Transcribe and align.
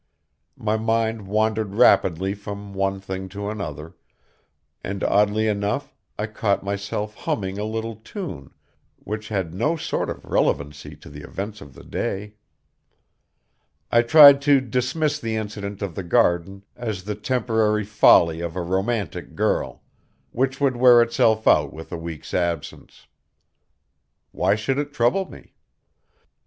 My 0.57 0.77
mind 0.77 1.27
wandered 1.27 1.75
rapidly 1.75 2.33
from 2.33 2.73
one 2.73 2.99
thing 2.99 3.29
to 3.29 3.51
another, 3.51 3.93
and 4.83 5.03
oddly 5.03 5.45
enough 5.47 5.93
I 6.17 6.25
caught 6.25 6.63
myself 6.63 7.13
humming 7.13 7.59
a 7.59 7.65
little 7.65 7.97
tune 7.97 8.51
which 9.03 9.29
had 9.29 9.53
no 9.53 9.77
sort 9.77 10.09
of 10.09 10.25
relevancy 10.25 10.95
to 10.95 11.07
the 11.07 11.21
events 11.21 11.61
of 11.61 11.75
the 11.75 11.83
day. 11.83 12.33
I 13.91 14.01
tried 14.01 14.41
to 14.41 14.59
dismiss 14.59 15.19
the 15.19 15.35
incident 15.35 15.83
of 15.83 15.93
the 15.93 16.01
garden 16.01 16.63
as 16.75 17.03
the 17.03 17.13
temporary 17.13 17.85
folly 17.85 18.41
of 18.41 18.55
a 18.55 18.61
romantic 18.63 19.35
girl, 19.35 19.83
which 20.31 20.59
would 20.59 20.75
wear 20.77 21.03
itself 21.03 21.47
out 21.47 21.71
with 21.71 21.91
a 21.91 21.97
week's 21.97 22.33
absence. 22.33 23.05
Why 24.31 24.55
should 24.55 24.79
it 24.79 24.93
trouble 24.95 25.29
me? 25.29 25.53